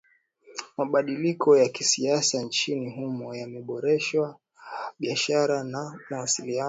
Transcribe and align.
Mabadiliko 0.77 1.57
ya 1.57 1.69
kisiasa 1.69 2.41
nchini 2.41 2.89
humo 2.95 3.35
yameboresha 3.35 4.35
biashara 4.99 5.63
na 5.63 5.99
mawasiliano 6.09 6.59